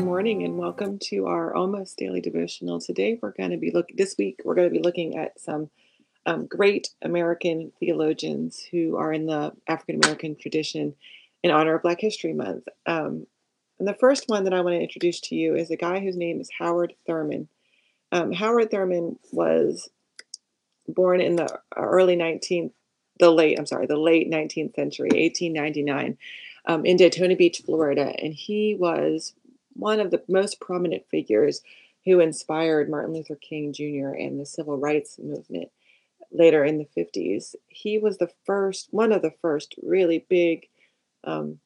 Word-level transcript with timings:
morning 0.00 0.42
and 0.42 0.56
welcome 0.56 0.98
to 0.98 1.26
our 1.26 1.54
almost 1.54 1.98
daily 1.98 2.20
devotional. 2.20 2.80
Today 2.80 3.18
we're 3.20 3.32
going 3.32 3.50
to 3.50 3.58
be 3.58 3.70
looking 3.70 3.96
this 3.96 4.16
week 4.16 4.40
we're 4.42 4.54
going 4.54 4.68
to 4.68 4.74
be 4.74 4.82
looking 4.82 5.18
at 5.18 5.38
some 5.38 5.68
um, 6.24 6.46
great 6.46 6.88
American 7.02 7.72
theologians 7.78 8.66
who 8.70 8.96
are 8.96 9.12
in 9.12 9.26
the 9.26 9.52
African 9.68 9.96
American 10.02 10.34
tradition 10.34 10.94
in 11.42 11.50
honor 11.50 11.74
of 11.74 11.82
Black 11.82 12.00
History 12.00 12.32
Month. 12.32 12.64
Um, 12.86 13.26
and 13.78 13.86
the 13.86 13.94
first 13.94 14.24
one 14.28 14.44
that 14.44 14.54
I 14.54 14.62
want 14.62 14.74
to 14.74 14.82
introduce 14.82 15.20
to 15.20 15.34
you 15.34 15.54
is 15.56 15.70
a 15.70 15.76
guy 15.76 16.00
whose 16.00 16.16
name 16.16 16.40
is 16.40 16.48
Howard 16.58 16.94
Thurman. 17.06 17.48
Um, 18.12 18.32
Howard 18.32 18.70
Thurman 18.70 19.18
was 19.30 19.90
born 20.88 21.20
in 21.20 21.36
the 21.36 21.60
early 21.76 22.16
19th, 22.16 22.72
the 23.18 23.30
late 23.30 23.58
I'm 23.58 23.66
sorry, 23.66 23.86
the 23.86 23.98
late 23.98 24.30
19th 24.30 24.74
century, 24.74 25.10
1899. 25.10 26.16
Um, 26.64 26.86
in 26.86 26.96
Daytona 26.96 27.36
Beach, 27.36 27.60
Florida, 27.64 28.14
and 28.22 28.32
he 28.32 28.76
was 28.78 29.34
one 29.74 30.00
of 30.00 30.10
the 30.10 30.22
most 30.28 30.60
prominent 30.60 31.04
figures 31.10 31.62
who 32.04 32.20
inspired 32.20 32.90
Martin 32.90 33.14
Luther 33.14 33.36
King 33.36 33.72
Jr. 33.72 34.14
and 34.14 34.40
the 34.40 34.46
civil 34.46 34.76
rights 34.76 35.18
movement 35.18 35.70
later 36.32 36.64
in 36.64 36.78
the 36.78 36.88
50s. 36.96 37.54
He 37.68 37.98
was 37.98 38.18
the 38.18 38.30
first, 38.44 38.88
one 38.90 39.12
of 39.12 39.22
the 39.22 39.34
first 39.42 39.74
really 39.82 40.26
big 40.28 40.68
um, 41.24 41.58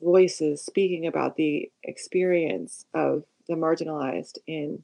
voices 0.00 0.62
speaking 0.62 1.06
about 1.06 1.36
the 1.36 1.70
experience 1.82 2.84
of 2.94 3.24
the 3.48 3.54
marginalized 3.54 4.38
in 4.46 4.82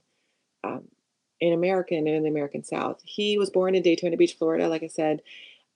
um, 0.64 0.84
in 1.38 1.52
America 1.52 1.94
and 1.94 2.08
in 2.08 2.22
the 2.22 2.30
American 2.30 2.64
South. 2.64 3.00
He 3.04 3.36
was 3.36 3.50
born 3.50 3.74
in 3.74 3.82
Daytona 3.82 4.16
Beach, 4.16 4.36
Florida, 4.38 4.68
like 4.68 4.82
I 4.82 4.88
said, 4.88 5.20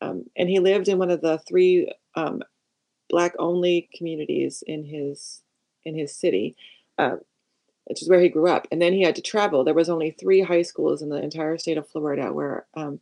um, 0.01 0.25
and 0.35 0.49
he 0.49 0.59
lived 0.59 0.89
in 0.89 0.99
one 0.99 1.11
of 1.11 1.21
the 1.21 1.39
three 1.39 1.93
um, 2.15 2.43
black 3.11 3.35
only 3.39 3.89
communities 3.95 4.65
in 4.67 4.85
his 4.85 5.43
in 5.85 5.95
his 5.95 6.15
city 6.15 6.57
uh, 7.01 7.17
which 7.87 8.03
is 8.03 8.09
where 8.09 8.21
he 8.21 8.29
grew 8.29 8.49
up. 8.49 8.69
And 8.71 8.81
then 8.81 8.93
he 8.93 9.03
had 9.03 9.17
to 9.17 9.23
travel. 9.23 9.65
There 9.65 9.75
was 9.75 9.89
only 9.89 10.11
three 10.11 10.43
high 10.43 10.63
schools 10.63 11.03
in 11.03 11.09
the 11.09 11.23
entire 11.23 11.59
state 11.59 11.79
of 11.79 11.89
Florida 11.89 12.33
where, 12.33 12.67
um, 12.75 13.01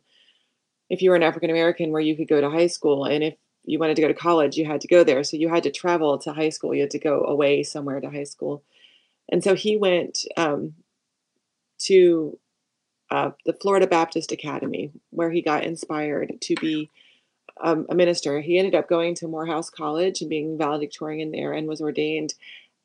if 0.89 1.01
you 1.01 1.09
were 1.09 1.15
an 1.15 1.23
African 1.23 1.49
American, 1.49 1.91
where 1.91 2.01
you 2.01 2.15
could 2.15 2.27
go 2.27 2.41
to 2.41 2.49
high 2.49 2.67
school, 2.67 3.05
and 3.05 3.23
if 3.23 3.35
you 3.63 3.77
wanted 3.77 3.95
to 3.95 4.01
go 4.01 4.07
to 4.07 4.13
college, 4.13 4.57
you 4.57 4.65
had 4.65 4.81
to 4.81 4.87
go 4.87 5.03
there. 5.03 5.23
So 5.23 5.37
you 5.37 5.49
had 5.49 5.63
to 5.63 5.71
travel 5.71 6.17
to 6.19 6.33
high 6.33 6.49
school. 6.49 6.73
You 6.73 6.81
had 6.81 6.91
to 6.91 6.99
go 6.99 7.23
away 7.23 7.61
somewhere 7.61 7.99
to 7.99 8.09
high 8.09 8.23
school. 8.23 8.63
And 9.31 9.43
so 9.43 9.53
he 9.53 9.77
went 9.77 10.25
um, 10.37 10.73
to 11.79 12.39
uh, 13.11 13.31
the 13.45 13.53
Florida 13.53 13.85
Baptist 13.85 14.31
Academy, 14.31 14.91
where 15.11 15.29
he 15.29 15.41
got 15.41 15.65
inspired 15.65 16.41
to 16.41 16.55
be 16.55 16.89
um, 17.61 17.85
a 17.89 17.95
minister. 17.95 18.41
He 18.41 18.57
ended 18.57 18.73
up 18.73 18.89
going 18.89 19.13
to 19.15 19.27
Morehouse 19.27 19.69
College 19.69 20.21
and 20.21 20.29
being 20.29 20.57
valedictorian 20.57 21.31
there 21.31 21.53
and 21.53 21.67
was 21.67 21.81
ordained 21.81 22.33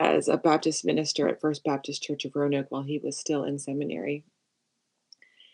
as 0.01 0.29
a 0.29 0.37
Baptist 0.37 0.85
minister 0.85 1.29
at 1.29 1.41
First 1.41 1.65
Baptist 1.65 2.03
Church 2.03 2.25
of 2.25 2.35
Roanoke 2.35 2.67
while 2.71 2.83
he 2.83 2.99
was 2.99 3.17
still 3.17 3.45
in 3.45 3.59
seminary. 3.59 4.25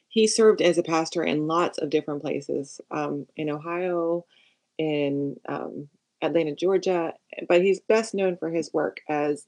He 0.08 0.26
served 0.26 0.60
as 0.60 0.76
a 0.76 0.82
pastor 0.82 1.22
in 1.22 1.46
lots 1.46 1.78
of 1.78 1.90
different 1.90 2.22
places 2.22 2.80
um, 2.90 3.26
in 3.36 3.48
Ohio, 3.48 4.24
in 4.76 5.38
um, 5.48 5.88
Atlanta, 6.20 6.54
Georgia, 6.54 7.14
but 7.48 7.62
he's 7.62 7.80
best 7.80 8.14
known 8.14 8.36
for 8.36 8.50
his 8.50 8.72
work 8.72 9.00
as 9.08 9.46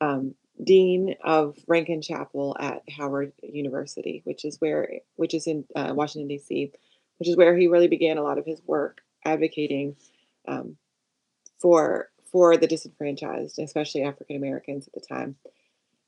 um, 0.00 0.34
dean 0.62 1.14
of 1.24 1.56
Rankin 1.66 2.02
Chapel 2.02 2.56
at 2.60 2.82
Howard 2.90 3.32
University, 3.42 4.20
which 4.24 4.44
is 4.44 4.60
where, 4.60 5.00
which 5.16 5.32
is 5.32 5.46
in 5.46 5.64
uh, 5.74 5.92
Washington 5.94 6.28
D.C., 6.28 6.72
which 7.18 7.28
is 7.28 7.36
where 7.36 7.56
he 7.56 7.68
really 7.68 7.88
began 7.88 8.18
a 8.18 8.22
lot 8.22 8.38
of 8.38 8.44
his 8.44 8.60
work 8.66 9.00
advocating 9.24 9.96
um, 10.46 10.76
for 11.60 12.10
for 12.34 12.56
the 12.56 12.66
disenfranchised, 12.66 13.60
especially 13.60 14.02
African 14.02 14.34
Americans 14.34 14.88
at 14.88 14.92
the 14.92 15.00
time. 15.00 15.36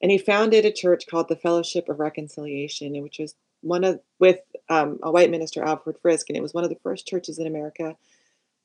And 0.02 0.10
he 0.10 0.18
founded 0.18 0.64
a 0.64 0.72
church 0.72 1.06
called 1.06 1.28
the 1.28 1.36
Fellowship 1.36 1.88
of 1.88 2.00
Reconciliation, 2.00 3.00
which 3.00 3.20
was 3.20 3.36
one 3.60 3.84
of 3.84 4.00
with 4.18 4.40
um, 4.68 4.98
a 5.04 5.12
white 5.12 5.30
minister, 5.30 5.62
Alfred 5.62 5.98
Fisk, 6.02 6.28
and 6.28 6.36
it 6.36 6.42
was 6.42 6.52
one 6.52 6.64
of 6.64 6.70
the 6.70 6.80
first 6.82 7.06
churches 7.06 7.38
in 7.38 7.46
America 7.46 7.94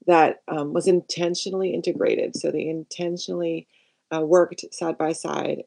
that 0.07 0.41
um, 0.47 0.73
was 0.73 0.87
intentionally 0.87 1.71
integrated. 1.71 2.35
So 2.35 2.49
they 2.49 2.67
intentionally 2.67 3.67
uh, 4.11 4.21
worked 4.21 4.65
side 4.73 4.97
by 4.97 5.11
side 5.13 5.61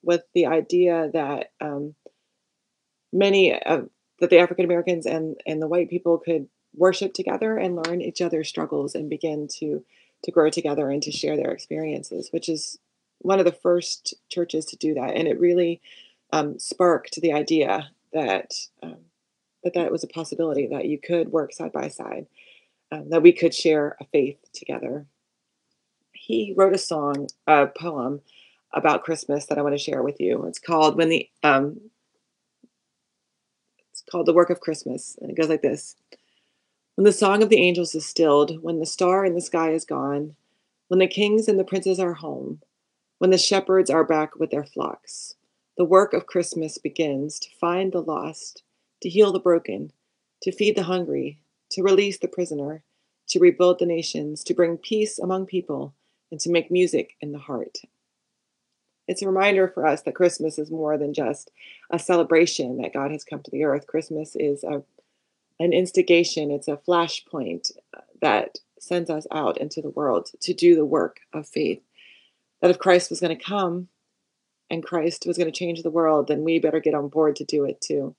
with 0.00 0.22
the 0.34 0.46
idea 0.46 1.10
that 1.12 1.50
um, 1.60 1.96
many 3.12 3.60
of 3.60 3.88
that 4.20 4.30
the 4.30 4.38
African 4.38 4.64
Americans 4.64 5.06
and 5.06 5.34
and 5.44 5.60
the 5.60 5.66
white 5.66 5.90
people 5.90 6.18
could 6.18 6.46
worship 6.72 7.14
together 7.14 7.56
and 7.56 7.84
learn 7.84 8.00
each 8.00 8.20
other's 8.20 8.48
struggles 8.48 8.94
and 8.94 9.10
begin 9.10 9.48
to 9.58 9.84
to 10.24 10.30
grow 10.30 10.50
together 10.50 10.90
and 10.90 11.02
to 11.02 11.12
share 11.12 11.36
their 11.36 11.50
experiences, 11.50 12.28
which 12.30 12.48
is 12.48 12.78
one 13.18 13.38
of 13.38 13.44
the 13.44 13.52
first 13.52 14.14
churches 14.28 14.64
to 14.66 14.76
do 14.76 14.94
that. 14.94 15.14
And 15.16 15.28
it 15.28 15.40
really 15.40 15.80
um, 16.32 16.58
sparked 16.58 17.20
the 17.20 17.32
idea 17.32 17.90
that 18.12 18.52
um, 18.82 18.96
that 19.64 19.74
that 19.74 19.92
was 19.92 20.02
a 20.02 20.08
possibility 20.08 20.66
that 20.66 20.86
you 20.86 20.98
could 20.98 21.30
work 21.30 21.52
side 21.52 21.72
by 21.72 21.88
side, 21.88 22.26
um, 22.90 23.10
that 23.10 23.22
we 23.22 23.32
could 23.32 23.54
share 23.54 23.96
a 24.00 24.04
faith 24.06 24.38
together. 24.52 25.06
He 26.12 26.54
wrote 26.56 26.74
a 26.74 26.78
song, 26.78 27.28
a 27.46 27.66
poem 27.66 28.20
about 28.72 29.04
Christmas 29.04 29.46
that 29.46 29.58
I 29.58 29.62
want 29.62 29.74
to 29.74 29.78
share 29.78 30.02
with 30.02 30.20
you. 30.20 30.44
It's 30.46 30.58
called 30.58 30.96
"When 30.96 31.08
the." 31.08 31.28
Um, 31.42 31.80
it's 33.90 34.02
called 34.10 34.26
"The 34.26 34.32
Work 34.32 34.50
of 34.50 34.60
Christmas," 34.60 35.16
and 35.20 35.30
it 35.30 35.36
goes 35.36 35.48
like 35.48 35.62
this. 35.62 35.96
When 37.02 37.06
the 37.10 37.12
song 37.12 37.42
of 37.42 37.48
the 37.48 37.58
angels 37.58 37.96
is 37.96 38.06
stilled, 38.06 38.62
when 38.62 38.78
the 38.78 38.86
star 38.86 39.24
in 39.24 39.34
the 39.34 39.40
sky 39.40 39.72
is 39.72 39.84
gone, 39.84 40.36
when 40.86 41.00
the 41.00 41.08
kings 41.08 41.48
and 41.48 41.58
the 41.58 41.64
princes 41.64 41.98
are 41.98 42.12
home, 42.12 42.62
when 43.18 43.30
the 43.30 43.38
shepherds 43.38 43.90
are 43.90 44.04
back 44.04 44.36
with 44.36 44.52
their 44.52 44.62
flocks, 44.62 45.34
the 45.76 45.84
work 45.84 46.12
of 46.12 46.26
Christmas 46.26 46.78
begins 46.78 47.40
to 47.40 47.48
find 47.60 47.90
the 47.90 48.00
lost, 48.00 48.62
to 49.00 49.08
heal 49.08 49.32
the 49.32 49.40
broken, 49.40 49.90
to 50.42 50.52
feed 50.52 50.76
the 50.76 50.84
hungry, 50.84 51.40
to 51.72 51.82
release 51.82 52.18
the 52.20 52.28
prisoner, 52.28 52.84
to 53.30 53.40
rebuild 53.40 53.80
the 53.80 53.84
nations, 53.84 54.44
to 54.44 54.54
bring 54.54 54.76
peace 54.76 55.18
among 55.18 55.46
people, 55.46 55.94
and 56.30 56.38
to 56.38 56.50
make 56.50 56.70
music 56.70 57.16
in 57.20 57.32
the 57.32 57.38
heart. 57.40 57.78
It's 59.08 59.22
a 59.22 59.26
reminder 59.26 59.66
for 59.66 59.88
us 59.88 60.02
that 60.02 60.14
Christmas 60.14 60.56
is 60.56 60.70
more 60.70 60.96
than 60.96 61.14
just 61.14 61.50
a 61.90 61.98
celebration 61.98 62.76
that 62.76 62.94
God 62.94 63.10
has 63.10 63.24
come 63.24 63.42
to 63.42 63.50
the 63.50 63.64
earth. 63.64 63.88
Christmas 63.88 64.36
is 64.36 64.62
a 64.62 64.84
an 65.62 65.72
instigation, 65.72 66.50
it's 66.50 66.68
a 66.68 66.76
flashpoint 66.76 67.72
uh, 67.96 68.00
that 68.20 68.58
sends 68.80 69.08
us 69.10 69.26
out 69.30 69.58
into 69.58 69.80
the 69.80 69.90
world 69.90 70.28
to 70.40 70.52
do 70.52 70.74
the 70.74 70.84
work 70.84 71.20
of 71.32 71.46
faith. 71.46 71.80
That 72.60 72.70
if 72.70 72.78
Christ 72.78 73.10
was 73.10 73.20
going 73.20 73.36
to 73.36 73.44
come 73.44 73.88
and 74.68 74.82
Christ 74.82 75.24
was 75.26 75.38
going 75.38 75.50
to 75.50 75.56
change 75.56 75.82
the 75.82 75.90
world, 75.90 76.28
then 76.28 76.42
we 76.42 76.58
better 76.58 76.80
get 76.80 76.94
on 76.94 77.08
board 77.08 77.36
to 77.36 77.44
do 77.44 77.64
it 77.64 77.80
too. 77.80 78.16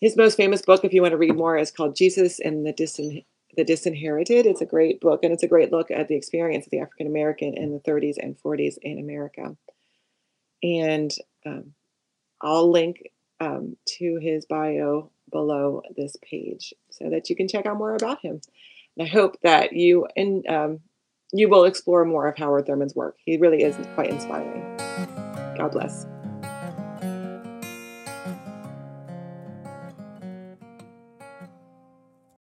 His 0.00 0.16
most 0.16 0.36
famous 0.36 0.62
book, 0.62 0.84
if 0.84 0.92
you 0.92 1.02
want 1.02 1.12
to 1.12 1.18
read 1.18 1.36
more, 1.36 1.56
is 1.56 1.70
called 1.70 1.96
Jesus 1.96 2.38
and 2.38 2.64
the, 2.66 2.72
Disin- 2.72 3.24
the 3.56 3.64
Disinherited. 3.64 4.46
It's 4.46 4.60
a 4.60 4.66
great 4.66 5.00
book, 5.00 5.20
and 5.22 5.32
it's 5.32 5.42
a 5.42 5.48
great 5.48 5.72
look 5.72 5.90
at 5.90 6.08
the 6.08 6.16
experience 6.16 6.66
of 6.66 6.70
the 6.70 6.80
African 6.80 7.06
American 7.06 7.54
in 7.56 7.72
the 7.72 7.80
30s 7.80 8.16
and 8.20 8.36
40s 8.38 8.76
in 8.82 8.98
America. 8.98 9.56
And 10.62 11.10
um, 11.46 11.74
I'll 12.40 12.70
link 12.70 13.10
um, 13.40 13.76
to 13.98 14.18
his 14.20 14.44
bio 14.44 15.10
below 15.34 15.82
this 15.96 16.16
page 16.22 16.72
so 16.90 17.10
that 17.10 17.28
you 17.28 17.34
can 17.34 17.48
check 17.48 17.66
out 17.66 17.76
more 17.76 17.96
about 17.96 18.22
him. 18.22 18.40
And 18.96 19.06
I 19.06 19.10
hope 19.10 19.36
that 19.42 19.72
you 19.72 20.06
and 20.16 20.46
um, 20.46 20.80
you 21.32 21.48
will 21.48 21.64
explore 21.64 22.04
more 22.04 22.28
of 22.28 22.38
Howard 22.38 22.66
Thurman's 22.66 22.94
work. 22.94 23.16
He 23.24 23.36
really 23.36 23.64
is 23.64 23.76
quite 23.96 24.10
inspiring. 24.10 24.62
God 25.58 25.72
bless. 25.72 26.06